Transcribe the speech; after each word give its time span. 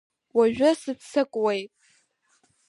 Уажәы 0.37 0.69
сыццакуеит! 0.81 1.71